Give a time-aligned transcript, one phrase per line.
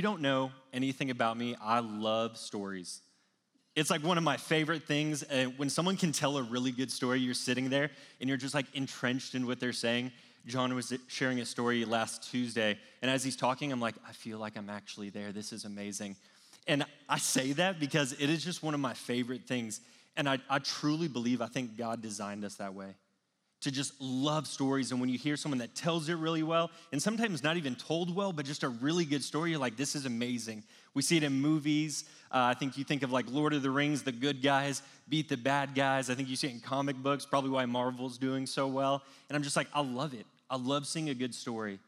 [0.00, 3.02] you don't know anything about me, I love stories.
[3.76, 5.22] It's like one of my favorite things.
[5.24, 8.54] Uh, when someone can tell a really good story, you're sitting there and you're just
[8.54, 10.10] like entrenched in what they're saying.
[10.46, 14.38] John was sharing a story last Tuesday, and as he's talking, I'm like, I feel
[14.38, 15.32] like I'm actually there.
[15.32, 16.16] This is amazing.
[16.66, 19.82] And I say that because it is just one of my favorite things.
[20.16, 22.94] And I, I truly believe, I think God designed us that way
[23.60, 24.90] to just love stories.
[24.90, 28.14] And when you hear someone that tells it really well, and sometimes not even told
[28.14, 30.62] well, but just a really good story, you're like, this is amazing.
[30.94, 32.04] We see it in movies.
[32.32, 35.28] Uh, I think you think of like Lord of the Rings, the good guys beat
[35.28, 36.08] the bad guys.
[36.08, 39.02] I think you see it in comic books, probably why Marvel's doing so well.
[39.28, 40.26] And I'm just like, I love it.
[40.48, 41.78] I love seeing a good story.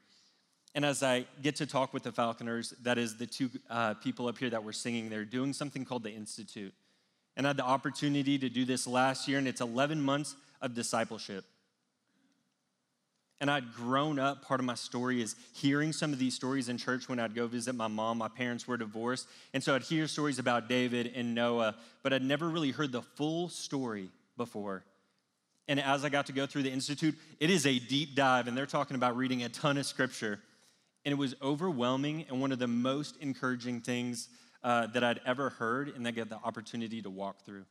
[0.74, 4.26] And as I get to talk with the Falconers, that is the two uh, people
[4.28, 6.72] up here that were singing, they're doing something called the Institute.
[7.36, 10.74] And I had the opportunity to do this last year, and it's 11 months of
[10.74, 11.44] discipleship.
[13.42, 16.78] And I'd grown up, part of my story is hearing some of these stories in
[16.78, 18.18] church when I'd go visit my mom.
[18.18, 19.26] My parents were divorced.
[19.52, 23.02] And so I'd hear stories about David and Noah, but I'd never really heard the
[23.02, 24.84] full story before.
[25.66, 28.56] And as I got to go through the Institute, it is a deep dive, and
[28.56, 30.38] they're talking about reading a ton of scripture.
[31.04, 34.28] And it was overwhelming and one of the most encouraging things
[34.62, 37.64] uh, that I'd ever heard and that I got the opportunity to walk through.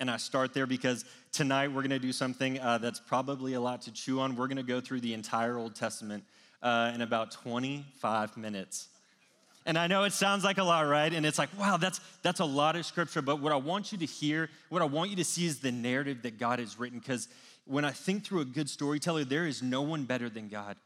[0.00, 3.60] And I start there because tonight we're going to do something uh, that's probably a
[3.60, 4.36] lot to chew on.
[4.36, 6.24] We're going to go through the entire Old Testament
[6.62, 8.88] uh, in about 25 minutes.
[9.66, 11.12] And I know it sounds like a lot, right?
[11.12, 13.22] And it's like, wow, that's, that's a lot of scripture.
[13.22, 15.72] But what I want you to hear, what I want you to see is the
[15.72, 16.98] narrative that God has written.
[16.98, 17.28] Because
[17.64, 20.76] when I think through a good storyteller, there is no one better than God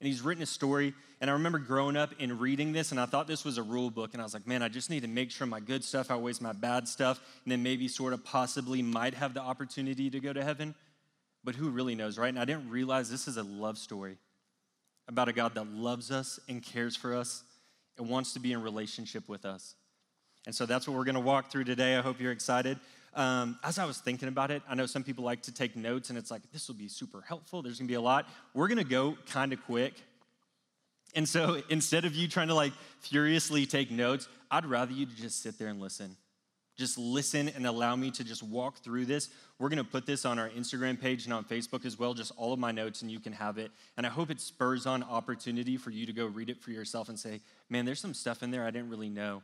[0.00, 0.94] and he's written a story.
[1.20, 3.90] And I remember growing up and reading this, and I thought this was a rule
[3.90, 4.10] book.
[4.12, 6.40] And I was like, man, I just need to make sure my good stuff outweighs
[6.40, 10.32] my bad stuff, and then maybe sort of possibly might have the opportunity to go
[10.32, 10.74] to heaven.
[11.42, 12.28] But who really knows, right?
[12.28, 14.18] And I didn't realize this is a love story
[15.08, 17.42] about a God that loves us and cares for us
[17.96, 19.74] and wants to be in relationship with us.
[20.46, 21.96] And so that's what we're going to walk through today.
[21.96, 22.78] I hope you're excited.
[23.14, 26.10] Um, as I was thinking about it, I know some people like to take notes,
[26.10, 27.62] and it's like, this will be super helpful.
[27.62, 28.28] There's gonna be a lot.
[28.54, 29.94] We're gonna go kind of quick.
[31.14, 35.42] And so instead of you trying to like furiously take notes, I'd rather you just
[35.42, 36.16] sit there and listen.
[36.76, 39.30] Just listen and allow me to just walk through this.
[39.58, 42.52] We're gonna put this on our Instagram page and on Facebook as well, just all
[42.52, 43.72] of my notes, and you can have it.
[43.96, 47.08] And I hope it spurs on opportunity for you to go read it for yourself
[47.08, 49.42] and say, man, there's some stuff in there I didn't really know.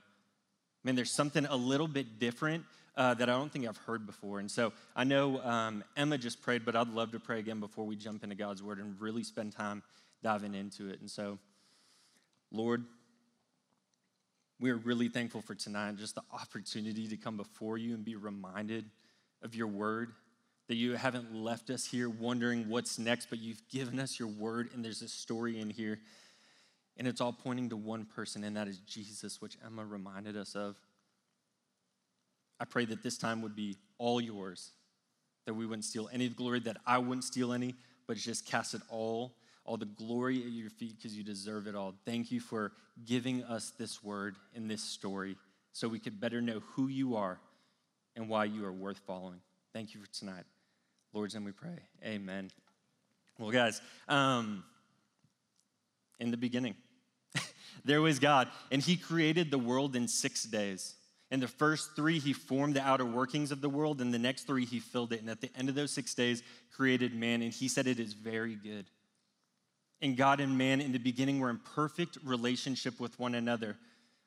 [0.84, 2.64] Man, there's something a little bit different
[2.96, 4.38] uh, that I don't think I've heard before.
[4.38, 7.84] And so I know um, Emma just prayed, but I'd love to pray again before
[7.84, 9.82] we jump into God's word and really spend time
[10.22, 11.00] diving into it.
[11.00, 11.38] And so,
[12.54, 12.84] Lord,
[14.60, 18.14] we are really thankful for tonight, just the opportunity to come before you and be
[18.14, 18.84] reminded
[19.42, 20.12] of your word.
[20.68, 24.70] That you haven't left us here wondering what's next, but you've given us your word,
[24.72, 25.98] and there's a story in here.
[26.96, 30.54] And it's all pointing to one person, and that is Jesus, which Emma reminded us
[30.54, 30.76] of.
[32.60, 34.70] I pray that this time would be all yours,
[35.44, 37.74] that we wouldn't steal any of the glory, that I wouldn't steal any,
[38.06, 41.74] but just cast it all, all the glory at your feet because you deserve it
[41.74, 41.94] all.
[42.04, 42.72] Thank you for
[43.04, 45.36] giving us this word in this story
[45.72, 47.40] so we could better know who you are
[48.14, 49.40] and why you are worth following.
[49.72, 50.44] Thank you for tonight.
[51.12, 51.78] Lord's name we pray.
[52.04, 52.50] Amen.
[53.38, 54.64] Well, guys, um,
[56.20, 56.76] in the beginning,
[57.84, 60.94] there was God, and He created the world in six days.
[61.30, 64.46] In the first three, he formed the outer workings of the world, and the next
[64.46, 65.20] three, he filled it.
[65.20, 66.44] And at the end of those six days,
[66.76, 68.86] created man, and he said it is very good.
[70.04, 73.78] And God and man in the beginning were in perfect relationship with one another.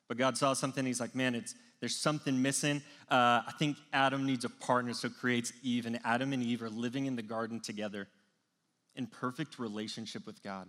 [0.08, 2.82] But God saw something, he's like, man, it's, there's something missing.
[3.08, 5.86] Uh, I think Adam needs a partner, so creates Eve.
[5.86, 8.08] And Adam and Eve are living in the garden together
[8.96, 10.68] in perfect relationship with God.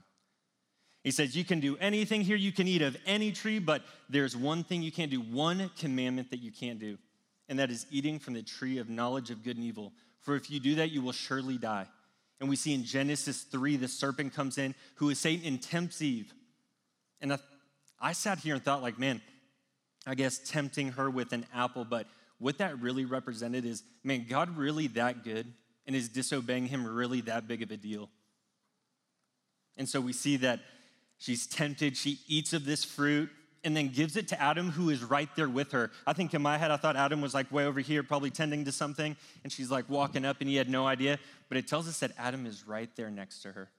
[1.04, 4.38] He says, You can do anything here, you can eat of any tree, but there's
[4.38, 7.00] one thing you can't do, one commandment that you can't do,
[7.48, 9.92] and that is eating from the tree of knowledge of good and evil.
[10.20, 11.88] For if you do that, you will surely die.
[12.40, 16.02] And we see in Genesis 3, the serpent comes in, who is Satan and tempts
[16.02, 16.34] Eve.
[17.22, 17.40] And I,
[18.00, 19.22] I sat here and thought, like, man,
[20.08, 22.08] I guess tempting her with an apple, but
[22.38, 25.52] what that really represented is, man, God really that good?
[25.86, 28.10] And is disobeying him really that big of a deal?
[29.76, 30.60] And so we see that
[31.20, 31.98] She's tempted.
[31.98, 33.30] She eats of this fruit
[33.64, 35.92] and then gives it to Adam, who is right there with her.
[36.08, 38.66] I think in my head, I thought Adam was like way over here, probably tending
[38.66, 39.16] to something.
[39.44, 41.20] And she's like walking up, and he had no idea.
[41.50, 43.70] But it tells us that Adam is right there next to her.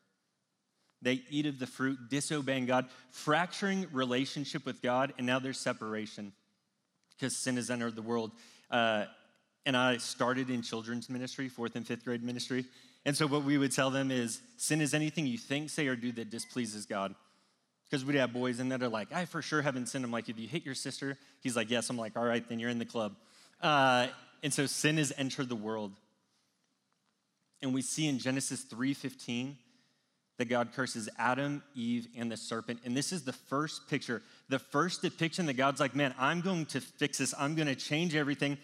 [1.02, 6.32] They eat of the fruit, disobeying God, fracturing relationship with God, and now there's separation
[7.10, 8.32] because sin has entered the world.
[8.70, 9.04] Uh,
[9.66, 12.64] and I started in children's ministry, fourth and fifth grade ministry.
[13.04, 15.96] And so what we would tell them is sin is anything you think, say, or
[15.96, 17.14] do that displeases God.
[17.90, 20.04] Because we'd have boys in that are like, I for sure haven't sinned.
[20.04, 21.90] I'm like, if you hit your sister, he's like, yes.
[21.90, 23.16] I'm like, all right, then you're in the club.
[23.60, 24.06] Uh,
[24.42, 25.92] and so sin has entered the world.
[27.62, 29.56] And we see in Genesis 3:15
[30.38, 32.80] that God curses Adam, Eve, and the serpent.
[32.84, 36.64] And this is the first picture, the first depiction that God's like, man, I'm going
[36.66, 37.34] to fix this.
[37.38, 38.56] I'm going to change everything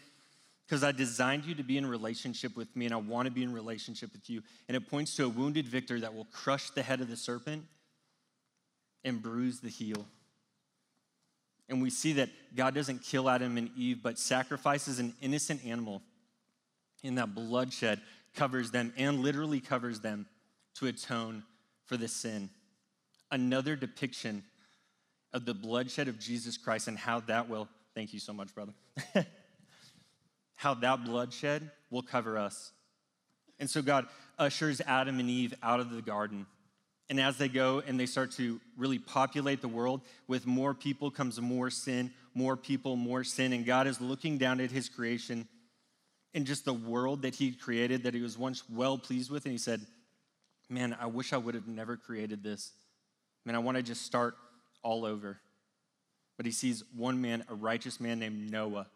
[0.67, 3.43] because I designed you to be in relationship with me and I want to be
[3.43, 4.43] in relationship with you.
[4.69, 7.65] And it points to a wounded victor that will crush the head of the serpent
[9.07, 10.05] and bruise the heel.
[11.69, 16.03] And we see that God doesn't kill Adam and Eve, but sacrifices an innocent animal.
[17.03, 18.01] And that bloodshed
[18.35, 20.27] covers them and literally covers them
[20.75, 21.45] to atone
[21.85, 22.51] for the sin.
[23.31, 24.45] Another depiction
[25.33, 28.73] of the bloodshed of Jesus Christ and how that will, thank you so much, brother,
[30.55, 32.73] how that bloodshed will cover us.
[33.59, 34.07] And so God
[34.39, 36.47] ushers Adam and Eve out of the garden.
[37.09, 41.11] And as they go and they start to really populate the world, with more people
[41.11, 43.53] comes more sin, more people, more sin.
[43.53, 45.47] And God is looking down at his creation
[46.35, 49.45] in just the world that he created that he was once well pleased with.
[49.45, 49.81] And he said,
[50.69, 52.73] Man, I wish I would have never created this.
[53.45, 54.35] Man, I want to just start
[54.83, 55.39] all over.
[56.37, 58.89] But he sees one man, a righteous man named Noah.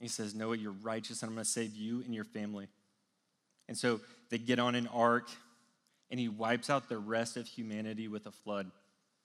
[0.00, 2.66] He says, Noah, you're righteous, and I'm going to save you and your family.
[3.68, 4.00] And so
[4.30, 5.28] they get on an ark
[6.10, 8.70] and he wipes out the rest of humanity with a flood.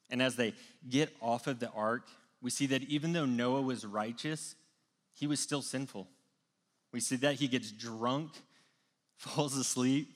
[0.09, 0.53] And as they
[0.89, 2.07] get off of the ark,
[2.41, 4.55] we see that even though Noah was righteous,
[5.13, 6.07] he was still sinful.
[6.91, 8.31] We see that he gets drunk,
[9.17, 10.09] falls asleep,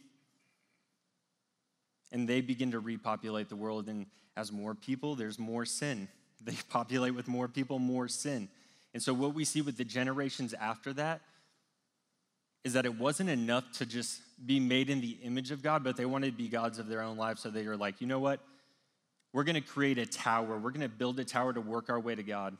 [2.12, 3.88] and they begin to repopulate the world.
[3.88, 4.06] And
[4.36, 6.08] as more people, there's more sin.
[6.40, 8.48] They populate with more people, more sin.
[8.94, 11.22] And so, what we see with the generations after that
[12.64, 15.98] is that it wasn't enough to just be made in the image of God, but
[15.98, 17.42] they wanted to be gods of their own lives.
[17.42, 18.40] So they were like, you know what?
[19.34, 20.58] We're going to create a tower.
[20.58, 22.58] We're going to build a tower to work our way to God.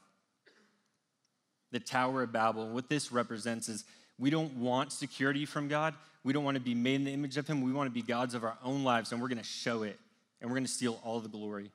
[1.72, 2.70] The Tower of Babel.
[2.70, 3.84] What this represents is
[4.18, 5.94] we don't want security from God.
[6.24, 7.62] We don't want to be made in the image of Him.
[7.62, 9.98] We want to be gods of our own lives, and we're going to show it,
[10.42, 11.72] and we're going to steal all the glory.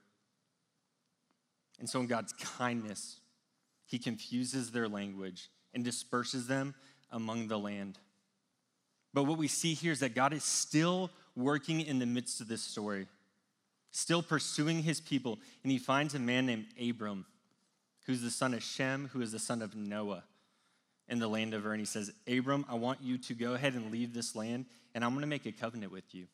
[1.79, 3.21] And so, in God's kindness,
[3.87, 6.75] He confuses their language and disperses them
[7.11, 7.99] among the land.
[9.14, 12.49] But what we see here is that God is still working in the midst of
[12.49, 13.06] this story,
[13.91, 15.38] still pursuing his people.
[15.62, 17.26] And he finds a man named Abram,
[18.06, 20.25] who's the son of Shem, who is the son of Noah
[21.09, 21.73] in the land of Ur.
[21.73, 25.05] And he says, Abram, I want you to go ahead and leave this land, and
[25.05, 26.26] I'm going to make a covenant with you.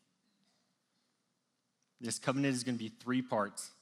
[2.01, 3.73] This covenant is going to be three parts.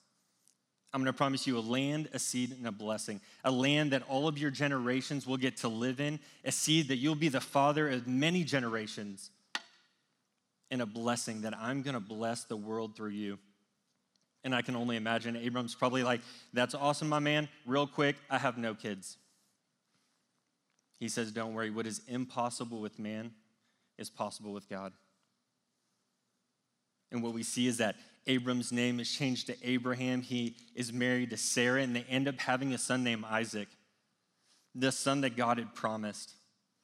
[0.93, 3.21] I'm going to promise you a land, a seed, and a blessing.
[3.45, 6.97] A land that all of your generations will get to live in, a seed that
[6.97, 9.31] you'll be the father of many generations,
[10.71, 13.39] and a blessing that I'm going to bless the world through you.
[14.43, 16.21] And I can only imagine Abram's probably like,
[16.53, 17.49] That's awesome, my man.
[17.67, 19.17] Real quick, I have no kids.
[20.99, 23.33] He says, Don't worry, what is impossible with man
[23.99, 24.93] is possible with God.
[27.11, 30.21] And what we see is that Abram's name is changed to Abraham.
[30.21, 33.69] He is married to Sarah, and they end up having a son named Isaac,
[34.75, 36.33] the son that God had promised.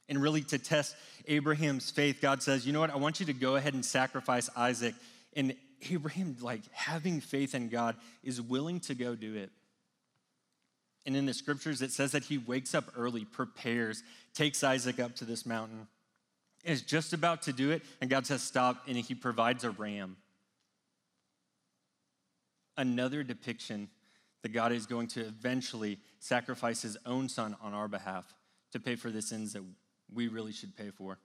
[0.08, 0.94] And really, to test
[1.26, 2.90] Abraham's faith, God says, You know what?
[2.90, 4.94] I want you to go ahead and sacrifice Isaac.
[5.34, 5.56] And
[5.90, 9.50] Abraham, like having faith in God, is willing to go do it.
[11.04, 15.16] And in the scriptures, it says that he wakes up early, prepares, takes Isaac up
[15.16, 15.88] to this mountain,
[16.64, 20.16] is just about to do it, and God says, Stop, and he provides a ram
[22.76, 23.88] another depiction
[24.42, 28.34] that God is going to eventually sacrifice his own son on our behalf
[28.72, 29.62] to pay for the sins that
[30.12, 31.18] we really should pay for.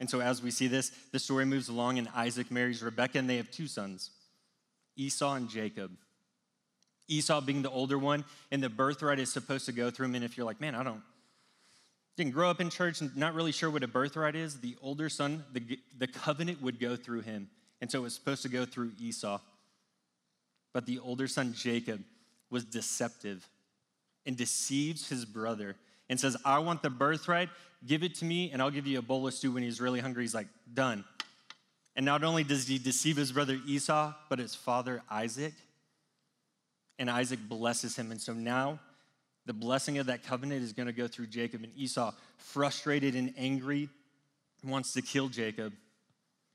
[0.00, 3.28] And so, as we see this, the story moves along, and Isaac marries Rebekah, and
[3.28, 4.10] they have two sons,
[4.96, 5.90] Esau and Jacob.
[7.08, 10.14] Esau being the older one, and the birthright is supposed to go through him.
[10.14, 11.02] And if you're like, man, I don't,
[12.16, 15.08] didn't grow up in church, and not really sure what a birthright is, the older
[15.08, 17.48] son, the, the covenant would go through him.
[17.80, 19.40] And so it was supposed to go through Esau.
[20.72, 22.02] But the older son, Jacob,
[22.50, 23.48] was deceptive
[24.26, 25.76] and deceives his brother
[26.08, 27.48] and says, I want the birthright,
[27.86, 30.00] give it to me, and I'll give you a bowl of stew when he's really
[30.00, 30.24] hungry.
[30.24, 31.04] He's like, done.
[31.96, 35.52] And not only does he deceive his brother Esau, but his father Isaac.
[36.98, 38.10] And Isaac blesses him.
[38.10, 38.78] And so now
[39.46, 41.64] the blessing of that covenant is going to go through Jacob.
[41.64, 43.88] And Esau, frustrated and angry,
[44.64, 45.72] wants to kill Jacob,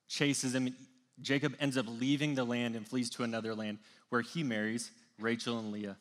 [0.08, 0.74] chases him.
[1.22, 3.80] Jacob ends up leaving the land and flees to another land
[4.10, 5.98] where he marries Rachel and Leah.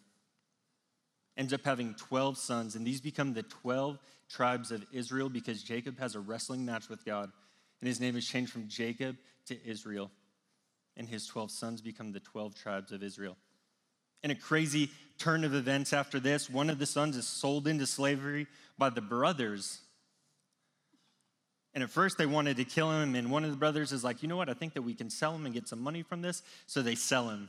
[1.36, 5.98] Ends up having 12 sons, and these become the 12 tribes of Israel because Jacob
[5.98, 7.30] has a wrestling match with God,
[7.80, 9.16] and his name is changed from Jacob
[9.46, 10.10] to Israel.
[10.96, 13.36] and his 12 sons become the 12 tribes of Israel.
[14.22, 17.86] In a crazy turn of events after this, one of the sons is sold into
[17.86, 18.46] slavery
[18.78, 19.80] by the brothers.
[21.74, 24.22] And at first they wanted to kill him, and one of the brothers is like,
[24.22, 26.20] you know what, I think that we can sell him and get some money from
[26.20, 26.42] this.
[26.66, 27.48] So they sell him.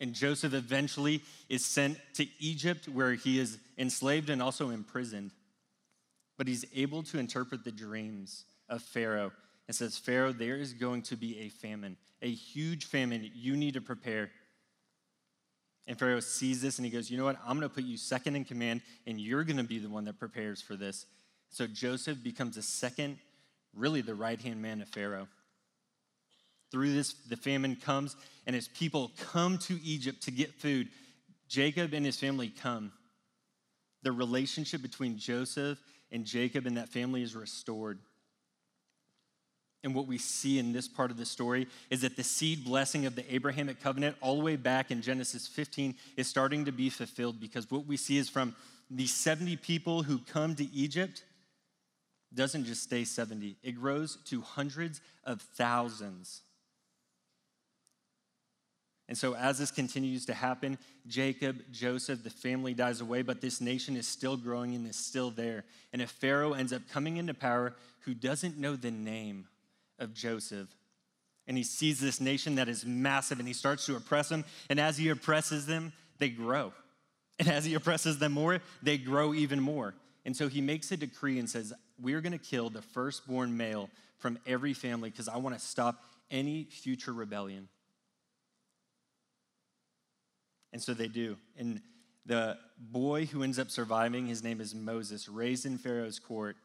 [0.00, 5.30] And Joseph eventually is sent to Egypt, where he is enslaved and also imprisoned.
[6.36, 9.32] But he's able to interpret the dreams of Pharaoh
[9.66, 13.30] and says, Pharaoh, there is going to be a famine, a huge famine.
[13.34, 14.30] You need to prepare.
[15.86, 17.38] And Pharaoh sees this and he goes, You know what?
[17.46, 20.04] I'm going to put you second in command, and you're going to be the one
[20.06, 21.06] that prepares for this.
[21.54, 23.16] So Joseph becomes a second,
[23.76, 25.28] really the right hand man of Pharaoh.
[26.72, 30.88] Through this, the famine comes, and as people come to Egypt to get food,
[31.48, 32.90] Jacob and his family come.
[34.02, 35.78] The relationship between Joseph
[36.10, 38.00] and Jacob and that family is restored.
[39.84, 43.06] And what we see in this part of the story is that the seed blessing
[43.06, 46.90] of the Abrahamic covenant, all the way back in Genesis 15, is starting to be
[46.90, 48.56] fulfilled because what we see is from
[48.90, 51.22] the 70 people who come to Egypt,
[52.34, 56.42] doesn't just stay 70, it grows to hundreds of thousands.
[59.06, 63.60] And so, as this continues to happen, Jacob, Joseph, the family dies away, but this
[63.60, 65.64] nation is still growing and is still there.
[65.92, 67.74] And if Pharaoh ends up coming into power
[68.04, 69.46] who doesn't know the name
[69.98, 70.68] of Joseph.
[71.46, 74.44] And he sees this nation that is massive and he starts to oppress them.
[74.70, 76.72] And as he oppresses them, they grow.
[77.38, 79.94] And as he oppresses them more, they grow even more.
[80.24, 83.90] And so he makes a decree and says, We're going to kill the firstborn male
[84.18, 87.68] from every family because I want to stop any future rebellion.
[90.72, 91.36] And so they do.
[91.56, 91.80] And
[92.26, 96.56] the boy who ends up surviving, his name is Moses, raised in Pharaoh's court.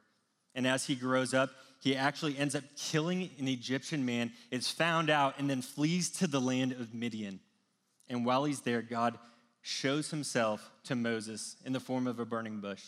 [0.55, 5.09] And as he grows up, he actually ends up killing an Egyptian man, is found
[5.09, 7.39] out, and then flees to the land of Midian.
[8.09, 9.17] And while he's there, God
[9.61, 12.83] shows himself to Moses in the form of a burning bush.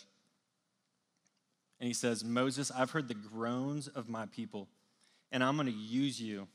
[1.81, 4.67] And he says, Moses, I've heard the groans of my people,
[5.31, 6.47] and I'm going to use you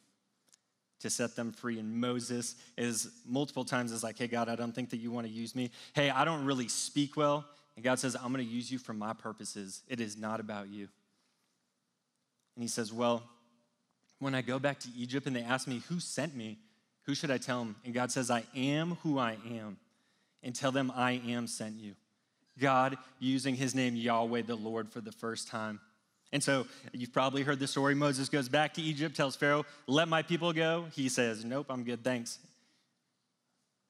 [1.00, 1.80] to set them free.
[1.80, 5.26] And Moses is multiple times is like, hey, God, I don't think that you want
[5.26, 5.72] to use me.
[5.94, 7.44] Hey, I don't really speak well.
[7.74, 9.82] And God says, I'm going to use you for my purposes.
[9.88, 10.86] It is not about you.
[12.54, 13.24] And he says, Well,
[14.20, 16.56] when I go back to Egypt and they ask me, Who sent me?
[17.02, 17.74] Who should I tell them?
[17.84, 19.76] And God says, I am who I am.
[20.44, 21.96] And tell them, I am sent you.
[22.58, 25.80] God using his name, Yahweh the Lord, for the first time.
[26.32, 27.94] And so you've probably heard the story.
[27.94, 30.86] Moses goes back to Egypt, tells Pharaoh, Let my people go.
[30.92, 32.38] He says, Nope, I'm good, thanks.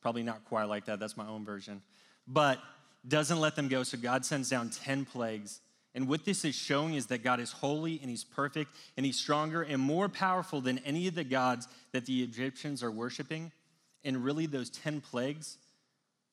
[0.02, 1.00] Probably not quite like that.
[1.00, 1.82] That's my own version.
[2.28, 2.60] But
[3.06, 3.82] doesn't let them go.
[3.82, 5.60] So God sends down 10 plagues
[5.96, 9.18] and what this is showing is that God is holy and he's perfect and he's
[9.18, 13.50] stronger and more powerful than any of the gods that the Egyptians are worshiping.
[14.04, 15.56] And really, those 10 plagues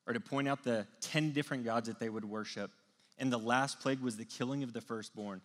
[0.06, 2.70] are to point out the 10 different gods that they would worship.
[3.18, 5.40] And the last plague was the killing of the firstborn.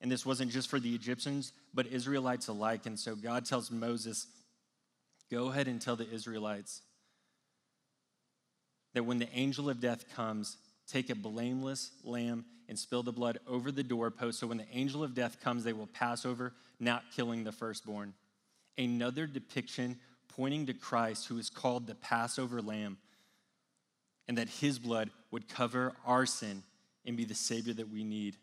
[0.00, 2.86] And this wasn't just for the Egyptians, but Israelites alike.
[2.86, 4.26] And so God tells Moses,
[5.30, 6.82] Go ahead and tell the Israelites
[8.92, 13.38] that when the angel of death comes, take a blameless lamb and spill the blood
[13.46, 17.04] over the doorpost so when the angel of death comes, they will pass over, not
[17.16, 18.12] killing the firstborn.
[18.76, 19.98] Another depiction
[20.36, 22.98] pointing to Christ, who is called the Passover lamb,
[24.28, 26.62] and that his blood would cover our sin
[27.04, 28.36] and be the Savior that we need.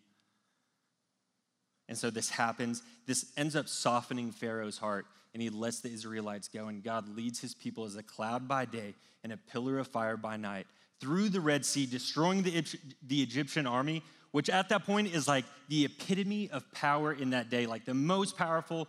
[1.88, 2.84] And so this happens.
[3.08, 6.67] This ends up softening Pharaoh's heart, and he lets the Israelites go.
[6.67, 8.93] And God leads his people as a cloud by day
[9.24, 10.67] and a pillar of fire by night
[11.00, 12.63] through the Red Sea, destroying the,
[13.08, 17.50] the Egyptian army, which at that point is like the epitome of power in that
[17.50, 18.88] day, like the most powerful.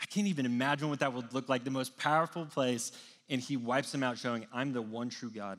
[0.00, 2.92] I can't even imagine what that would look like, the most powerful place.
[3.28, 5.58] And he wipes them out, showing, I'm the one true God.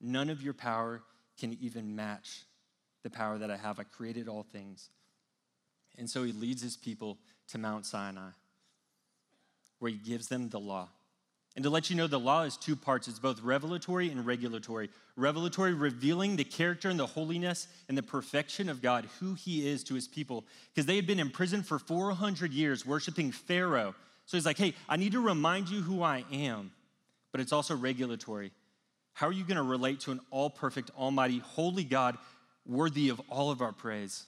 [0.00, 1.02] None of your power
[1.38, 2.42] can even match
[3.02, 3.78] the power that I have.
[3.78, 4.90] I created all things.
[5.98, 7.18] And so he leads his people
[7.48, 8.30] to Mount Sinai,
[9.78, 10.88] where he gives them the law.
[11.54, 14.88] And to let you know, the law is two parts it's both revelatory and regulatory.
[15.16, 19.84] Revelatory, revealing the character and the holiness and the perfection of God, who he is
[19.84, 23.94] to his people, because they had been in prison for 400 years worshiping Pharaoh.
[24.24, 26.72] So he's like, hey, I need to remind you who I am.
[27.32, 28.52] But it's also regulatory.
[29.12, 32.16] How are you going to relate to an all perfect, almighty, holy God
[32.66, 34.24] worthy of all of our praise?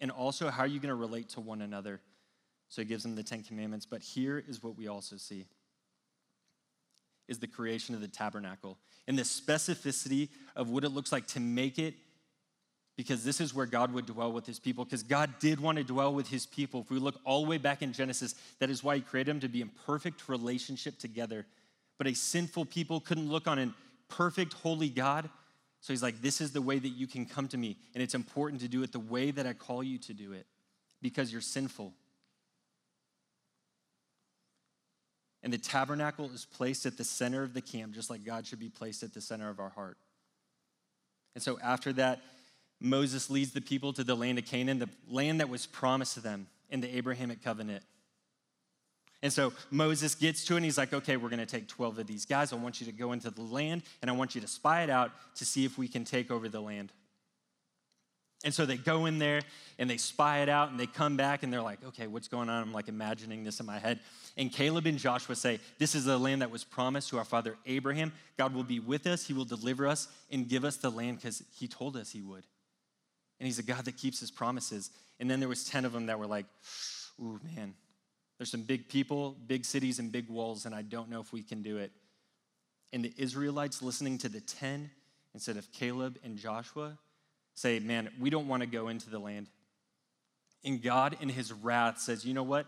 [0.00, 2.00] And also, how are you going to relate to one another?
[2.76, 3.86] So he gives them the Ten Commandments.
[3.86, 5.46] But here is what we also see
[7.26, 8.76] is the creation of the tabernacle
[9.08, 11.94] and the specificity of what it looks like to make it
[12.94, 15.84] because this is where God would dwell with his people, because God did want to
[15.84, 16.82] dwell with his people.
[16.82, 19.40] If we look all the way back in Genesis, that is why he created them
[19.40, 21.46] to be in perfect relationship together.
[21.96, 23.74] But a sinful people couldn't look on a
[24.10, 25.30] perfect, holy God.
[25.80, 27.78] So he's like, This is the way that you can come to me.
[27.94, 30.46] And it's important to do it the way that I call you to do it
[31.00, 31.94] because you're sinful.
[35.46, 38.58] And the tabernacle is placed at the center of the camp, just like God should
[38.58, 39.96] be placed at the center of our heart.
[41.36, 42.20] And so after that,
[42.80, 46.20] Moses leads the people to the land of Canaan, the land that was promised to
[46.20, 47.84] them in the Abrahamic covenant.
[49.22, 52.00] And so Moses gets to it and he's like, okay, we're going to take 12
[52.00, 52.52] of these guys.
[52.52, 54.90] I want you to go into the land and I want you to spy it
[54.90, 56.90] out to see if we can take over the land.
[58.46, 59.42] And so they go in there
[59.78, 62.48] and they spy it out and they come back and they're like, okay, what's going
[62.48, 62.62] on?
[62.62, 64.00] I'm like imagining this in my head.
[64.38, 67.56] And Caleb and Joshua say, This is the land that was promised to our father
[67.66, 68.12] Abraham.
[68.38, 71.42] God will be with us, He will deliver us and give us the land because
[71.58, 72.44] He told us He would
[73.38, 74.90] and he's a God that keeps his promises.
[75.20, 76.46] And then there was 10 of them that were like,
[77.20, 77.74] ooh, man,
[78.38, 81.42] there's some big people, big cities, and big walls, and I don't know if we
[81.42, 81.92] can do it.
[82.92, 84.90] And the Israelites listening to the 10
[85.34, 86.98] instead of Caleb and Joshua
[87.56, 89.48] say, man, we don't want to go into the land.
[90.64, 92.66] And God, in his wrath, says, you know what?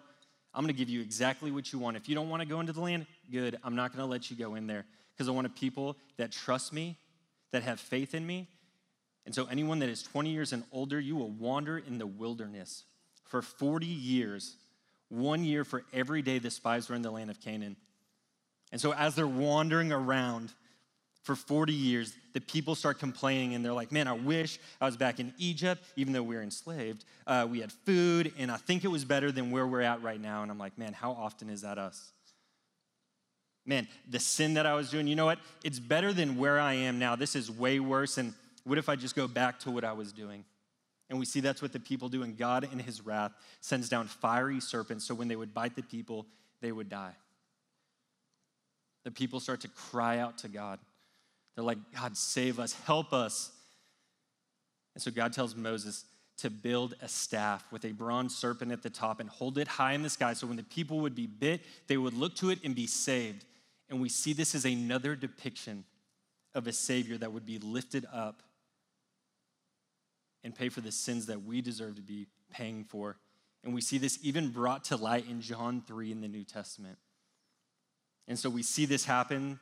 [0.53, 1.97] I'm going to give you exactly what you want.
[1.97, 3.57] If you don't want to go into the land, good.
[3.63, 6.33] I'm not going to let you go in there because I want a people that
[6.33, 6.97] trust me,
[7.53, 8.49] that have faith in me,
[9.29, 12.85] and so, anyone that is 20 years and older, you will wander in the wilderness
[13.27, 14.57] for 40 years,
[15.11, 17.77] one year for every day the spies were in the land of Canaan.
[18.73, 20.55] And so, as they're wandering around
[21.29, 24.97] for 40 years, the people start complaining and they're like, Man, I wish I was
[24.97, 27.05] back in Egypt, even though we were enslaved.
[27.27, 30.19] Uh, we had food, and I think it was better than where we're at right
[30.19, 30.41] now.
[30.41, 32.13] And I'm like, Man, how often is that us?
[33.67, 35.39] Man, the sin that I was doing, you know what?
[35.63, 37.15] It's better than where I am now.
[37.15, 38.17] This is way worse.
[38.17, 38.33] And
[38.65, 40.47] what if I just go back to what I was doing?
[41.11, 44.07] And we see that's what the people do, and God, in his wrath, sends down
[44.07, 46.25] fiery serpents so when they would bite the people,
[46.63, 47.17] they would die.
[49.05, 50.79] The people start to cry out to God.
[51.59, 53.51] They're like, God, save us, help us.
[54.95, 56.05] And so God tells Moses
[56.37, 59.95] to build a staff with a bronze serpent at the top and hold it high
[59.95, 62.61] in the sky so when the people would be bit, they would look to it
[62.63, 63.45] and be saved.
[63.91, 65.83] And we see this as another depiction
[66.55, 68.45] of a Savior that would be lifted up
[70.45, 73.17] and pay for the sins that we deserve to be paying for.
[73.65, 76.99] And we see this even brought to light in John 3 in the New Testament.
[78.29, 79.59] And so we see this happen,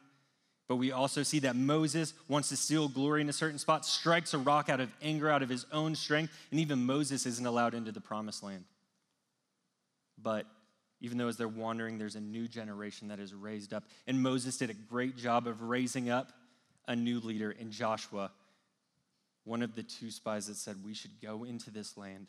[0.68, 4.34] but we also see that Moses wants to steal glory in a certain spot, strikes
[4.34, 7.74] a rock out of anger, out of his own strength, and even Moses isn't allowed
[7.74, 8.64] into the promised land.
[10.20, 10.46] But
[11.00, 13.84] even though as they're wandering, there's a new generation that is raised up.
[14.06, 16.32] And Moses did a great job of raising up
[16.88, 18.30] a new leader in Joshua,
[19.44, 22.26] one of the two spies that said, We should go into this land.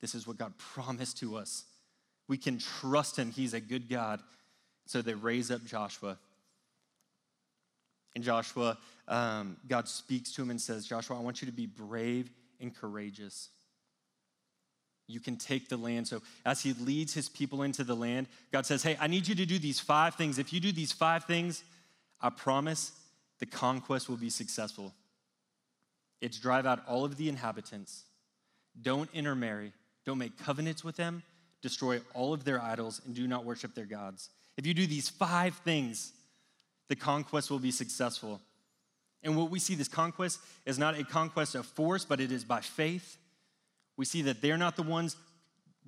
[0.00, 1.64] This is what God promised to us.
[2.28, 3.30] We can trust him.
[3.30, 4.20] He's a good God.
[4.86, 6.18] So they raise up Joshua.
[8.14, 11.66] And Joshua, um, God speaks to him and says, Joshua, I want you to be
[11.66, 13.50] brave and courageous.
[15.06, 16.08] You can take the land.
[16.08, 19.34] So, as he leads his people into the land, God says, Hey, I need you
[19.34, 20.38] to do these five things.
[20.38, 21.62] If you do these five things,
[22.20, 22.92] I promise
[23.38, 24.94] the conquest will be successful.
[26.22, 28.04] It's drive out all of the inhabitants,
[28.80, 29.72] don't intermarry,
[30.06, 31.22] don't make covenants with them,
[31.60, 34.30] destroy all of their idols, and do not worship their gods.
[34.56, 36.12] If you do these five things,
[36.88, 38.40] the conquest will be successful.
[39.22, 42.44] And what we see this conquest is not a conquest of force, but it is
[42.44, 43.16] by faith.
[43.96, 45.16] We see that they're not the ones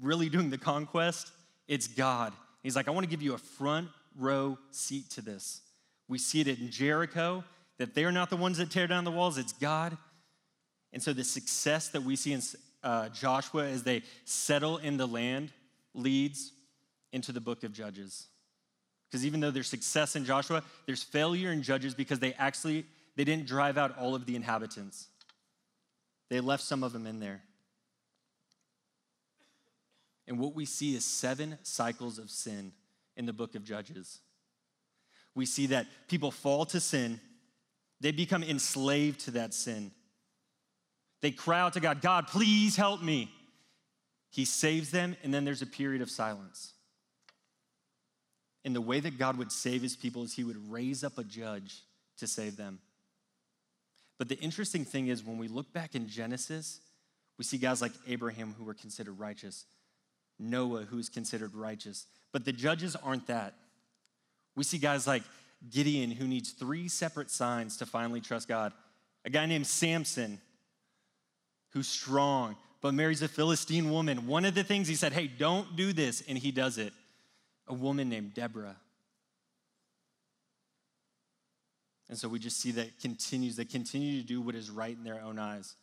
[0.01, 1.31] really doing the conquest,
[1.69, 2.33] it's God.
[2.63, 5.61] He's like, I want to give you a front row seat to this.
[6.09, 7.45] We see it in Jericho,
[7.79, 9.97] that they're not the ones that tear down the walls, it's God.
[10.93, 12.41] And so the success that we see in
[12.83, 15.51] uh, Joshua as they settle in the land
[15.95, 16.53] leads
[17.13, 18.27] into the book of Judges.
[19.11, 23.25] Because even though there's success in Joshua, there's failure in Judges because they actually they
[23.25, 25.09] didn't drive out all of the inhabitants.
[26.29, 27.42] They left some of them in there.
[30.29, 32.73] And what we see is seven cycles of sin
[33.16, 34.19] in the book of Judges.
[35.35, 37.21] We see that people fall to sin,
[38.01, 39.92] they become enslaved to that sin.
[41.23, 43.31] They cry out to God, God, please help me.
[44.31, 46.75] He saves them, and then there's a period of silence.
[48.66, 51.24] And the way that God would save his people is he would raise up a
[51.24, 51.83] judge
[52.18, 52.81] to save them.
[54.18, 56.81] But the interesting thing is, when we look back in Genesis,
[57.38, 59.66] we see guys like Abraham who were considered righteous,
[60.40, 62.07] Noah who's considered righteous.
[62.33, 63.55] But the judges aren't that.
[64.57, 65.22] We see guys like
[65.70, 68.72] Gideon who needs three separate signs to finally trust God,
[69.24, 70.40] a guy named Samson
[71.70, 74.26] who's strong, but marries a Philistine woman.
[74.26, 76.92] One of the things he said, hey, don't do this, and he does it.
[77.68, 78.76] A woman named Deborah.
[82.09, 83.57] And so we just see that continues.
[83.57, 85.74] They continue to do what is right in their own eyes.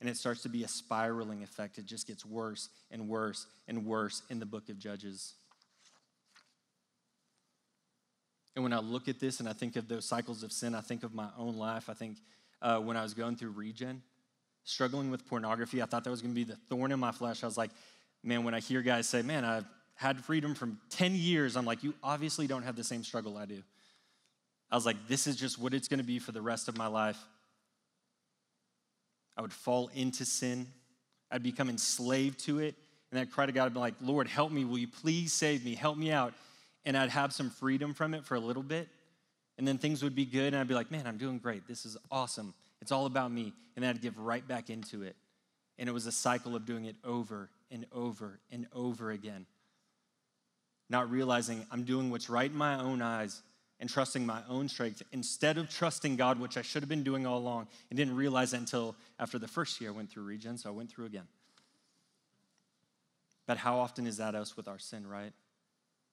[0.00, 1.78] And it starts to be a spiraling effect.
[1.78, 5.34] It just gets worse and worse and worse in the book of Judges.
[8.54, 10.80] And when I look at this and I think of those cycles of sin, I
[10.80, 11.88] think of my own life.
[11.88, 12.18] I think
[12.60, 14.02] uh, when I was going through regen,
[14.64, 17.42] struggling with pornography, I thought that was going to be the thorn in my flesh.
[17.42, 17.70] I was like,
[18.22, 19.64] man, when I hear guys say, man, I've
[20.02, 23.46] had freedom from 10 years, I'm like, you obviously don't have the same struggle I
[23.46, 23.62] do.
[24.70, 26.76] I was like, this is just what it's going to be for the rest of
[26.76, 27.18] my life.
[29.36, 30.66] I would fall into sin.
[31.30, 32.74] I'd become enslaved to it.
[33.10, 34.64] And I'd cry to God, I'd be like, Lord, help me.
[34.64, 35.74] Will you please save me?
[35.74, 36.34] Help me out
[36.84, 38.88] and I'd have some freedom from it for a little bit.
[39.58, 41.68] And then things would be good, and I'd be like, man, I'm doing great.
[41.68, 42.54] This is awesome.
[42.80, 43.52] It's all about me.
[43.76, 45.14] And then I'd give right back into it.
[45.78, 49.46] And it was a cycle of doing it over and over and over again.
[50.88, 53.42] Not realizing I'm doing what's right in my own eyes
[53.80, 57.26] and trusting my own strength instead of trusting God, which I should have been doing
[57.26, 60.56] all along, and didn't realize that until after the first year I went through regen,
[60.56, 61.26] so I went through again.
[63.46, 65.32] But how often is that us with our sin, right?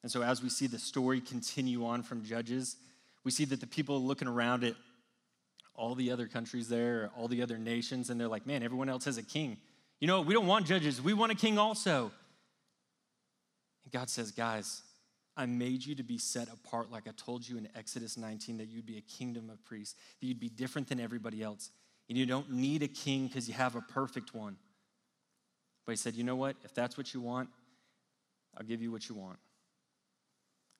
[0.02, 2.78] And so, as we see the story continue on from Judges,
[3.24, 4.76] we see that the people looking around at
[5.76, 9.06] all the other countries there, all the other nations, and they're like, man, everyone else
[9.06, 9.58] has a king.
[10.00, 12.12] You know, we don't want judges, we want a king also.
[13.92, 14.82] God says, guys,
[15.36, 18.68] I made you to be set apart, like I told you in Exodus 19, that
[18.68, 21.70] you'd be a kingdom of priests, that you'd be different than everybody else.
[22.10, 24.58] And you don't need a king because you have a perfect one.
[25.86, 26.56] But he said, you know what?
[26.64, 27.50] If that's what you want,
[28.58, 29.38] I'll give you what you want.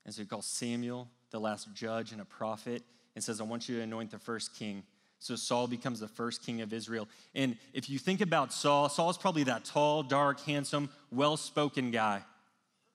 [0.06, 2.84] And so he calls Samuel the last judge and a prophet
[3.16, 4.84] and says, I want you to anoint the first king.
[5.20, 7.08] So Saul becomes the first king of Israel.
[7.36, 12.24] And if you think about Saul, Saul's probably that tall, dark, handsome, well spoken guy.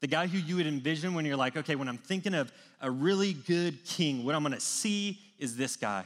[0.05, 2.91] The guy who you would envision when you're like, okay, when I'm thinking of a
[2.91, 6.05] really good king, what I'm gonna see is this guy.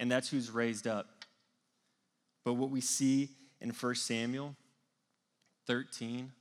[0.00, 1.06] And that's who's raised up.
[2.44, 3.28] But what we see
[3.60, 4.56] in 1 Samuel
[5.68, 6.32] 13,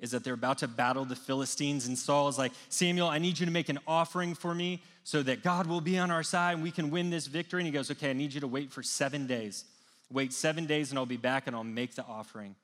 [0.00, 1.86] is that they're about to battle the Philistines.
[1.86, 5.22] And Saul is like, Samuel, I need you to make an offering for me so
[5.22, 7.60] that God will be on our side and we can win this victory.
[7.60, 9.66] And he goes, Okay, I need you to wait for seven days.
[10.10, 12.54] Wait seven days and I'll be back and I'll make the offering.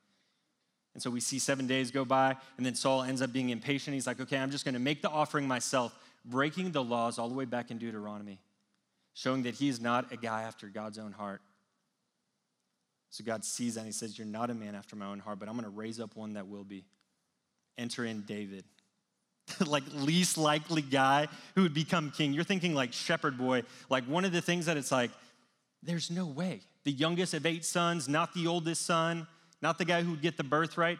[0.95, 3.93] And so we see seven days go by, and then Saul ends up being impatient.
[3.93, 7.29] He's like, Okay, I'm just going to make the offering myself, breaking the laws all
[7.29, 8.39] the way back in Deuteronomy,
[9.13, 11.41] showing that he's not a guy after God's own heart.
[13.09, 15.37] So God sees that and he says, You're not a man after my own heart,
[15.37, 16.85] but I'm going to raise up one that will be
[17.77, 18.63] enter in David.
[19.65, 22.33] like least likely guy who would become king.
[22.33, 23.63] You're thinking like shepherd boy.
[23.89, 25.11] Like one of the things that it's like,
[25.83, 26.61] there's no way.
[26.83, 29.27] The youngest of eight sons, not the oldest son,
[29.65, 30.99] not the guy who would get the birthright.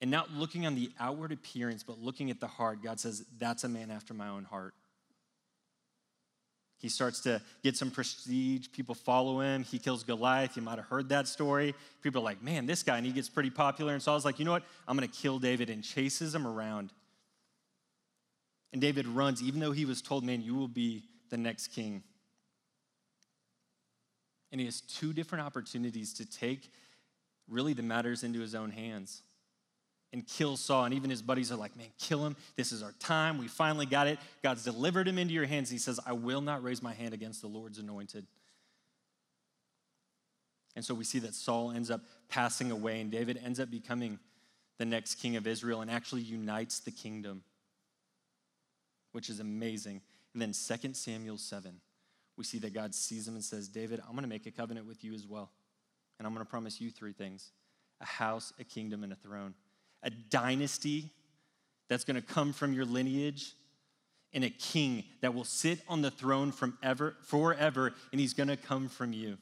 [0.00, 3.64] And not looking on the outward appearance, but looking at the heart, God says, that's
[3.64, 4.74] a man after my own heart.
[6.78, 8.66] He starts to get some prestige.
[8.72, 9.64] People follow him.
[9.64, 10.56] He kills Goliath.
[10.56, 11.74] You might have heard that story.
[12.02, 13.94] People are like, man, this guy, and he gets pretty popular.
[13.94, 14.64] And Saul's like, you know what?
[14.86, 16.92] I'm going to kill David and chases him around.
[18.72, 22.02] And David runs, even though he was told, man, you will be the next king.
[24.52, 26.70] And he has two different opportunities to take
[27.48, 29.22] really the matters into his own hands
[30.12, 30.84] and kill Saul.
[30.84, 32.36] And even his buddies are like, man, kill him.
[32.56, 33.36] This is our time.
[33.36, 34.18] We finally got it.
[34.42, 35.70] God's delivered him into your hands.
[35.70, 38.26] He says, I will not raise my hand against the Lord's anointed.
[40.76, 44.18] And so we see that Saul ends up passing away, and David ends up becoming
[44.78, 47.42] the next king of Israel and actually unites the kingdom,
[49.12, 50.00] which is amazing.
[50.32, 51.80] And then 2 Samuel 7,
[52.36, 54.86] we see that God sees him and says, David, I'm going to make a covenant
[54.86, 55.50] with you as well.
[56.18, 57.50] And I'm going to promise you three things
[58.00, 59.54] a house, a kingdom, and a throne
[60.04, 61.10] a dynasty
[61.88, 63.54] that's going to come from your lineage,
[64.32, 68.48] and a king that will sit on the throne from ever, forever, and he's going
[68.48, 69.38] to come from you.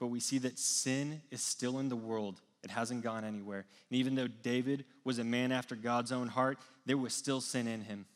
[0.00, 2.40] But we see that sin is still in the world.
[2.62, 3.64] It hasn't gone anywhere.
[3.90, 7.68] And even though David was a man after God's own heart, there was still sin
[7.68, 8.06] in him.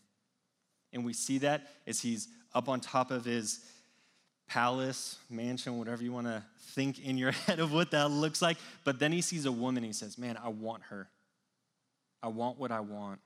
[0.92, 3.60] And we see that as he's up on top of his
[4.48, 8.56] palace, mansion, whatever you want to think in your head of what that looks like.
[8.84, 11.08] But then he sees a woman, he says, Man, I want her.
[12.22, 13.20] I want what I want.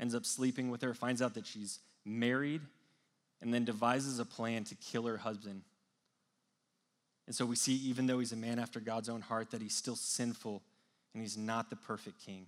[0.00, 2.62] Ends up sleeping with her, finds out that she's married,
[3.42, 5.62] and then devises a plan to kill her husband.
[7.26, 9.76] And so we see, even though he's a man after God's own heart, that he's
[9.76, 10.62] still sinful
[11.12, 12.46] and he's not the perfect king.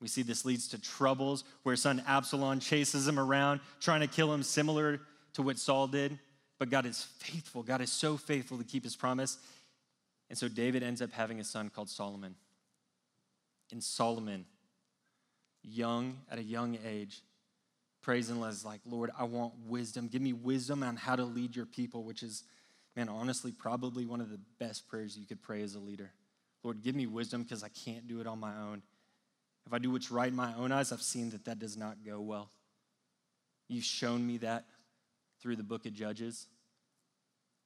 [0.00, 4.32] We see this leads to troubles where son Absalom chases him around, trying to kill
[4.32, 5.00] him, similar
[5.34, 6.18] to what Saul did
[6.58, 7.62] But God is faithful.
[7.62, 9.38] God is so faithful to keep his promise.
[10.28, 12.34] And so David ends up having a son called Solomon.
[13.70, 14.44] And Solomon,
[15.62, 17.20] young, at a young age,
[18.02, 20.08] prays and is like, Lord, I want wisdom.
[20.08, 22.44] Give me wisdom on how to lead your people, which is,
[22.96, 26.10] man, honestly, probably one of the best prayers you could pray as a leader.
[26.62, 28.82] Lord, give me wisdom because I can't do it on my own.
[29.66, 31.98] If I do what's right in my own eyes, I've seen that that does not
[32.04, 32.50] go well.
[33.68, 34.64] You've shown me that
[35.40, 36.46] through the book of Judges.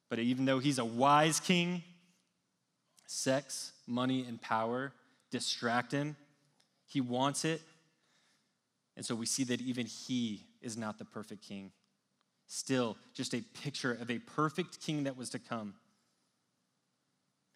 [0.09, 1.83] But even though he's a wise king,
[3.13, 4.93] sex, money, and power
[5.31, 6.17] distract him.
[6.87, 7.61] He wants it.
[8.97, 11.73] And so we see that even he is not the perfect king.
[12.47, 15.75] Still, just a picture of a perfect king that was to come.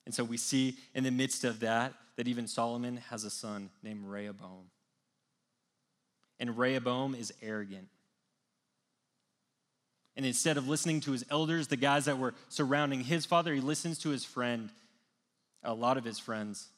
[0.07, 3.71] And so we see in the midst of that that even Solomon has a son
[3.83, 4.71] named Rehoboam.
[6.39, 7.89] And Rehoboam is arrogant.
[10.17, 13.61] And instead of listening to his elders, the guys that were surrounding his father, he
[13.61, 14.71] listens to his friend,
[15.63, 16.69] a lot of his friends.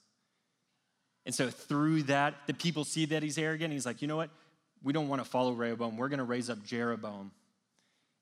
[1.25, 3.73] And so through that, the people see that he's arrogant.
[3.73, 4.31] He's like, you know what?
[4.83, 5.97] We don't want to follow Rehoboam.
[5.97, 7.31] We're going to raise up Jeroboam.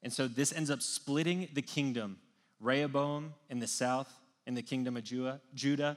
[0.02, 2.18] And so this ends up splitting the kingdom
[2.60, 4.12] Rehoboam in the south,
[4.46, 5.04] in the kingdom of
[5.54, 5.96] Judah.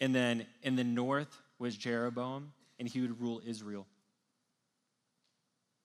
[0.00, 3.86] And then in the north was Jeroboam, and he would rule Israel.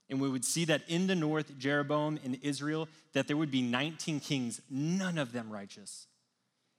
[0.09, 3.61] And we would see that in the north, Jeroboam in Israel, that there would be
[3.61, 6.07] 19 kings, none of them righteous.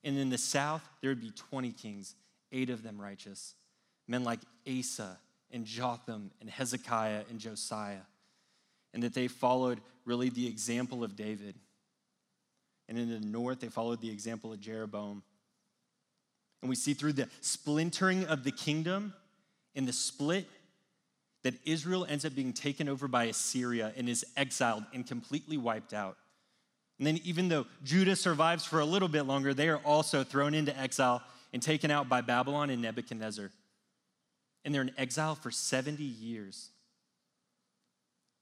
[0.02, 2.14] And in the south, there would be 20 kings,
[2.52, 3.54] eight of them righteous.
[4.06, 5.18] Men like Asa
[5.50, 8.06] and Jotham and Hezekiah and Josiah.
[8.94, 11.54] And that they followed really the example of David.
[12.88, 15.22] And in the north, they followed the example of Jeroboam.
[16.62, 19.12] And we see through the splintering of the kingdom
[19.74, 20.46] and the split
[21.42, 25.94] that Israel ends up being taken over by Assyria and is exiled and completely wiped
[25.94, 26.16] out.
[26.98, 30.52] And then, even though Judah survives for a little bit longer, they are also thrown
[30.52, 31.22] into exile
[31.52, 33.50] and taken out by Babylon and Nebuchadnezzar.
[34.64, 36.70] And they're in exile for 70 years.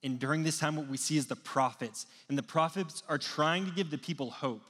[0.03, 2.07] And during this time, what we see is the prophets.
[2.29, 4.63] And the prophets are trying to give the people hope.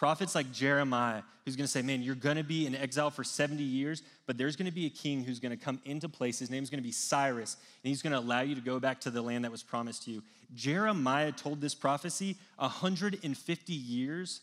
[0.00, 3.22] Prophets like Jeremiah, who's going to say, Man, you're going to be in exile for
[3.22, 6.38] 70 years, but there's going to be a king who's going to come into place.
[6.38, 9.02] His name's going to be Cyrus, and he's going to allow you to go back
[9.02, 10.22] to the land that was promised to you.
[10.54, 14.40] Jeremiah told this prophecy 150 years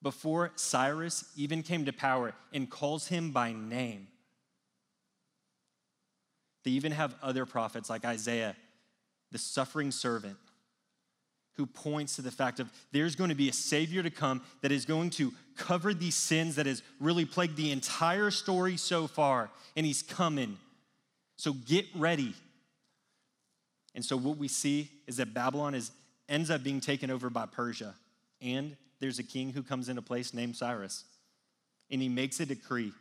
[0.00, 4.06] before Cyrus even came to power and calls him by name.
[6.64, 8.56] They even have other prophets like Isaiah,
[9.32, 10.38] the suffering servant
[11.56, 14.72] who points to the fact of there's going to be a savior to come that
[14.72, 19.50] is going to cover these sins that has really plagued the entire story so far
[19.76, 20.56] and he's coming.
[21.36, 22.34] So get ready.
[23.94, 25.90] And so what we see is that babylon is
[26.28, 27.94] ends up being taken over by persia
[28.40, 31.04] and there's a king who comes into place named cyrus
[31.90, 32.92] and he makes a decree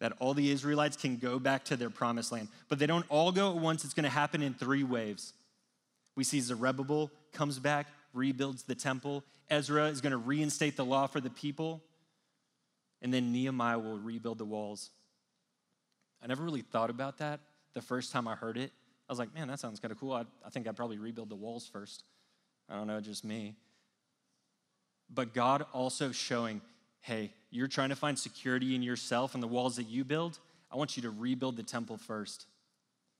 [0.00, 2.48] that all the israelites can go back to their promised land.
[2.68, 5.32] But they don't all go at once it's going to happen in three waves.
[6.16, 9.22] We see zerubbabel comes back, rebuilds the temple.
[9.48, 11.82] Ezra is going to reinstate the law for the people.
[13.02, 14.90] And then Nehemiah will rebuild the walls.
[16.22, 17.40] I never really thought about that
[17.74, 18.72] the first time I heard it.
[19.08, 20.12] I was like, man, that sounds kind of cool.
[20.12, 22.02] I, I think I'd probably rebuild the walls first.
[22.68, 23.54] I don't know, just me.
[25.08, 26.60] But God also showing,
[27.02, 30.38] hey, you're trying to find security in yourself and the walls that you build.
[30.72, 32.46] I want you to rebuild the temple first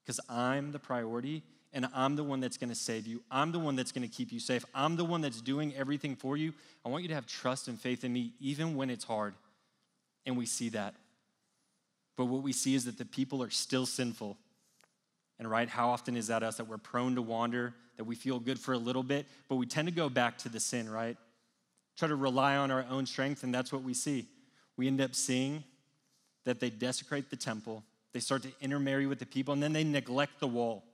[0.03, 3.23] because I'm the priority and I'm the one that's going to save you.
[3.31, 4.65] I'm the one that's going to keep you safe.
[4.75, 6.55] I'm the one that's doing everything for you.
[6.85, 9.35] I want you to have trust and faith in me, even when it's hard.
[10.25, 10.95] And we see that.
[12.17, 14.37] But what we see is that the people are still sinful.
[15.39, 18.39] And right, how often is that us that we're prone to wander, that we feel
[18.39, 21.17] good for a little bit, but we tend to go back to the sin, right?
[21.97, 24.27] Try to rely on our own strength, and that's what we see.
[24.77, 25.65] We end up seeing
[26.45, 29.85] that they desecrate the temple, they start to intermarry with the people, and then they
[29.85, 30.85] neglect the wall.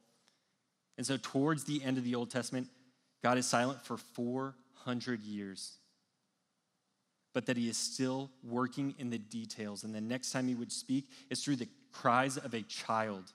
[1.02, 2.68] And so, towards the end of the Old Testament,
[3.24, 5.72] God is silent for 400 years,
[7.34, 9.82] but that he is still working in the details.
[9.82, 13.32] And the next time he would speak is through the cries of a child.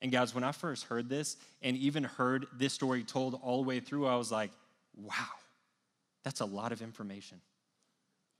[0.00, 3.68] And guys, when I first heard this and even heard this story told all the
[3.68, 4.50] way through, I was like,
[4.96, 5.12] wow,
[6.24, 7.38] that's a lot of information.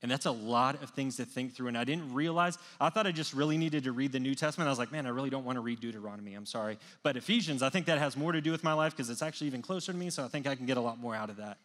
[0.03, 1.69] And that's a lot of things to think through.
[1.69, 4.67] And I didn't realize, I thought I just really needed to read the New Testament.
[4.67, 6.35] I was like, man, I really don't want to read Deuteronomy.
[6.35, 6.79] I'm sorry.
[7.05, 9.47] But Ephesians, I think that has more to do with my life because it's actually
[9.47, 10.11] even closer to me.
[10.11, 11.59] So I think I can get a lot more out of that.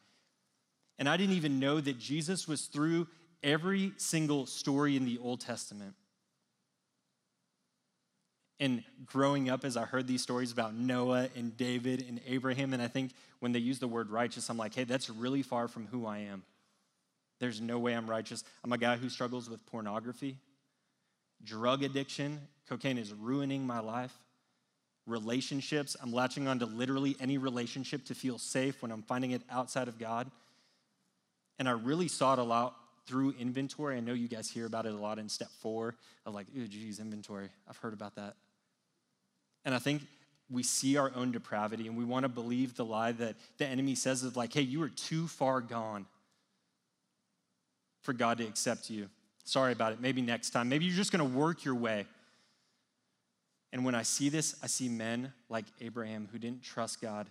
[1.00, 3.08] And I didn't even know that Jesus was through
[3.42, 5.96] every single story in the Old Testament.
[8.60, 12.82] And growing up, as I heard these stories about Noah and David and Abraham, and
[12.82, 15.88] I think when they use the word righteous, I'm like, hey, that's really far from
[15.88, 16.44] who I am.
[17.40, 18.44] There's no way I'm righteous.
[18.64, 20.38] I'm a guy who struggles with pornography,
[21.44, 22.40] drug addiction.
[22.68, 24.14] Cocaine is ruining my life.
[25.06, 29.42] Relationships, I'm latching on to literally any relationship to feel safe when I'm finding it
[29.50, 30.30] outside of God.
[31.60, 33.96] And I really saw it a lot through inventory.
[33.96, 35.96] I know you guys hear about it a lot in step four
[36.26, 37.48] of like, oh, geez, inventory.
[37.70, 38.36] I've heard about that.
[39.64, 40.02] And I think
[40.50, 43.96] we see our own depravity and we want to believe the lie that the enemy
[43.96, 46.06] says of like, hey, you are too far gone
[48.08, 49.10] for God to accept you.
[49.44, 50.00] Sorry about it.
[50.00, 50.70] Maybe next time.
[50.70, 52.06] Maybe you're just going to work your way.
[53.74, 57.28] And when I see this, I see men like Abraham who didn't trust God.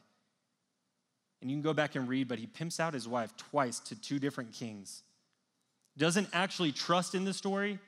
[1.41, 3.99] And you can go back and read, but he pimps out his wife twice to
[3.99, 5.03] two different kings.
[5.97, 7.79] Doesn't actually trust in the story.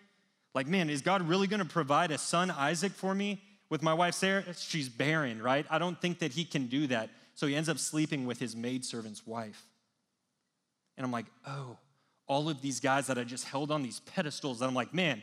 [0.55, 3.92] Like, man, is God really going to provide a son, Isaac, for me with my
[3.92, 4.44] wife, Sarah?
[4.57, 5.66] She's barren, right?
[5.68, 7.11] I don't think that he can do that.
[7.35, 9.62] So he ends up sleeping with his maidservant's wife.
[10.96, 11.77] And I'm like, oh,
[12.28, 14.60] all of these guys that I just held on these pedestals.
[14.60, 15.22] And I'm like, man,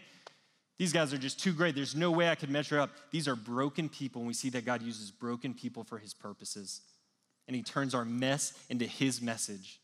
[0.77, 1.75] these guys are just too great.
[1.75, 2.89] There's no way I could measure up.
[3.11, 6.81] These are broken people, and we see that God uses broken people for his purposes.
[7.47, 9.79] And he turns our mess into his message.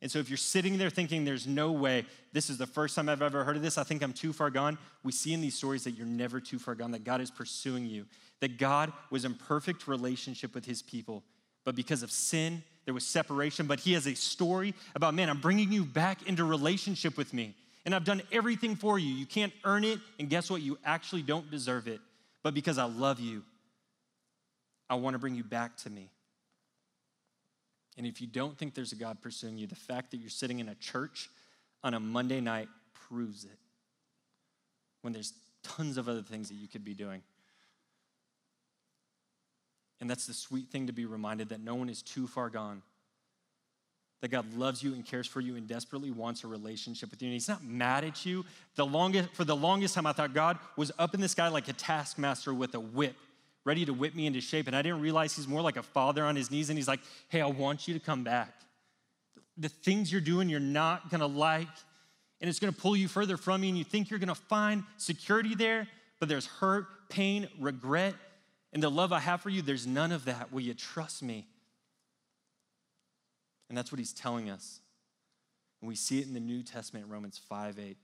[0.00, 3.08] And so, if you're sitting there thinking there's no way, this is the first time
[3.08, 5.54] I've ever heard of this, I think I'm too far gone, we see in these
[5.54, 8.06] stories that you're never too far gone, that God is pursuing you,
[8.40, 11.22] that God was in perfect relationship with his people.
[11.64, 15.40] But because of sin, there was separation, but he has a story about, man, I'm
[15.40, 17.54] bringing you back into relationship with me.
[17.84, 19.12] And I've done everything for you.
[19.12, 19.98] You can't earn it.
[20.18, 20.62] And guess what?
[20.62, 22.00] You actually don't deserve it.
[22.42, 23.42] But because I love you,
[24.88, 26.10] I want to bring you back to me.
[27.98, 30.60] And if you don't think there's a God pursuing you, the fact that you're sitting
[30.60, 31.28] in a church
[31.84, 32.68] on a Monday night
[33.08, 33.58] proves it.
[35.02, 37.22] When there's tons of other things that you could be doing.
[40.02, 42.82] And that's the sweet thing to be reminded that no one is too far gone.
[44.20, 47.28] That God loves you and cares for you and desperately wants a relationship with you.
[47.28, 48.44] And He's not mad at you.
[48.74, 51.68] The longest, for the longest time, I thought God was up in the sky like
[51.68, 53.14] a taskmaster with a whip,
[53.64, 54.66] ready to whip me into shape.
[54.66, 56.68] And I didn't realize He's more like a father on his knees.
[56.68, 58.52] And He's like, hey, I want you to come back.
[59.56, 61.68] The things you're doing, you're not gonna like.
[62.40, 63.68] And it's gonna pull you further from me.
[63.68, 65.86] And you think you're gonna find security there,
[66.18, 68.16] but there's hurt, pain, regret
[68.72, 70.52] and the love I have for you, there's none of that.
[70.52, 71.46] Will you trust me?
[73.68, 74.80] And that's what he's telling us.
[75.80, 77.96] And we see it in the New Testament, Romans 5 8.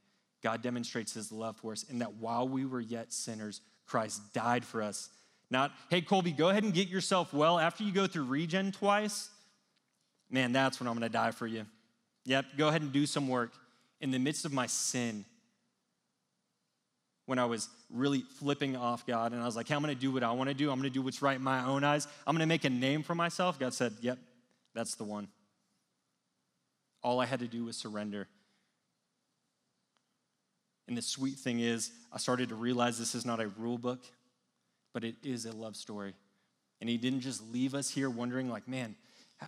[0.42, 4.64] God demonstrates his love for us in that while we were yet sinners, Christ died
[4.64, 5.08] for us.
[5.50, 9.30] Not, hey, Colby, go ahead and get yourself well after you go through regen twice.
[10.30, 11.64] Man, that's when I'm gonna die for you.
[12.26, 13.52] Yep, go ahead and do some work.
[14.00, 15.24] In the midst of my sin,
[17.28, 20.10] when I was really flipping off God and I was like, hey, I'm gonna do
[20.10, 20.70] what I wanna do.
[20.70, 22.08] I'm gonna do what's right in my own eyes.
[22.26, 23.58] I'm gonna make a name for myself.
[23.58, 24.18] God said, yep,
[24.74, 25.28] that's the one.
[27.02, 28.28] All I had to do was surrender.
[30.88, 34.06] And the sweet thing is, I started to realize this is not a rule book,
[34.94, 36.14] but it is a love story.
[36.80, 38.96] And He didn't just leave us here wondering, like, man,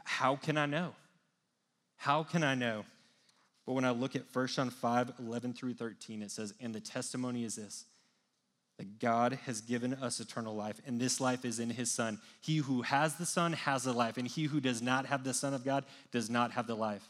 [0.04, 0.94] how can I know?
[1.96, 2.84] How can I know?
[3.66, 6.80] But when I look at 1 John 5 11 through 13, it says, And the
[6.80, 7.84] testimony is this
[8.78, 12.18] that God has given us eternal life, and this life is in his Son.
[12.40, 15.34] He who has the Son has the life, and he who does not have the
[15.34, 17.06] Son of God does not have the life.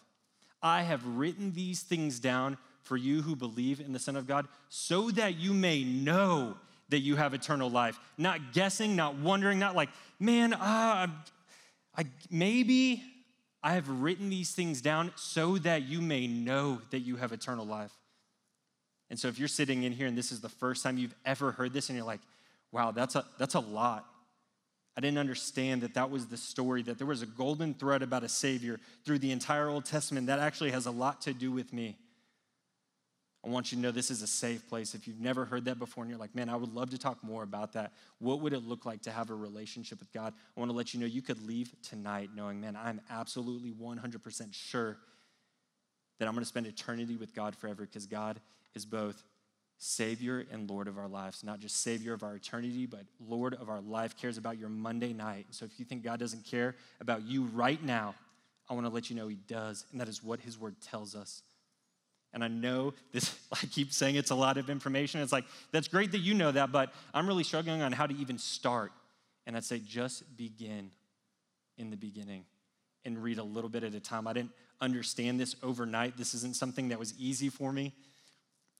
[0.60, 4.48] I have written these things down for you who believe in the Son of God,
[4.68, 6.56] so that you may know
[6.88, 8.00] that you have eternal life.
[8.18, 11.06] Not guessing, not wondering, not like, man, uh,
[11.96, 13.04] I, maybe,
[13.62, 17.66] I have written these things down so that you may know that you have eternal
[17.66, 17.92] life.
[19.10, 21.52] And so if you're sitting in here and this is the first time you've ever
[21.52, 22.20] heard this and you're like,
[22.72, 24.06] wow, that's a, that's a lot.
[24.96, 28.24] I didn't understand that that was the story, that there was a golden thread about
[28.24, 30.26] a Savior through the entire Old Testament.
[30.26, 31.96] That actually has a lot to do with me.
[33.44, 34.94] I want you to know this is a safe place.
[34.94, 37.24] If you've never heard that before and you're like, man, I would love to talk
[37.24, 37.92] more about that.
[38.18, 40.34] What would it look like to have a relationship with God?
[40.56, 44.52] I want to let you know you could leave tonight knowing, man, I'm absolutely 100%
[44.52, 44.98] sure
[46.18, 48.40] that I'm going to spend eternity with God forever because God
[48.74, 49.22] is both
[49.78, 51.42] Savior and Lord of our lives.
[51.42, 55.14] Not just Savior of our eternity, but Lord of our life, cares about your Monday
[55.14, 55.46] night.
[55.50, 58.14] So if you think God doesn't care about you right now,
[58.68, 59.86] I want to let you know He does.
[59.90, 61.42] And that is what His Word tells us.
[62.32, 65.20] And I know this, I keep saying it's a lot of information.
[65.20, 68.14] It's like, that's great that you know that, but I'm really struggling on how to
[68.16, 68.92] even start.
[69.46, 70.90] And I'd say, just begin
[71.76, 72.44] in the beginning
[73.04, 74.26] and read a little bit at a time.
[74.26, 76.16] I didn't understand this overnight.
[76.16, 77.94] This isn't something that was easy for me,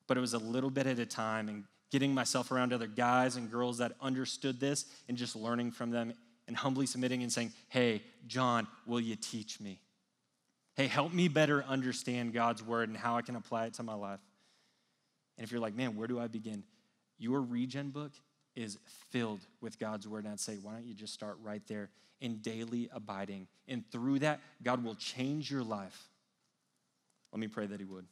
[0.07, 1.49] but it was a little bit at a time.
[1.49, 5.91] And getting myself around other guys and girls that understood this and just learning from
[5.91, 6.13] them
[6.47, 9.81] and humbly submitting and saying, Hey, John, will you teach me?
[10.81, 13.93] Hey, help me better understand God's word and how I can apply it to my
[13.93, 14.21] life.
[15.37, 16.65] And if you're like, man, where do I begin?
[17.19, 18.13] Your regen book
[18.57, 18.79] is
[19.11, 20.25] filled with God's word.
[20.25, 21.91] And I'd say, why don't you just start right there
[22.23, 23.47] in daily abiding?
[23.69, 26.09] And through that, God will change your life.
[27.31, 28.07] Let me pray that He would.